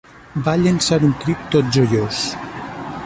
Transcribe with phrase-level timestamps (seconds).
[0.47, 2.23] Va llençar un crit tot joiós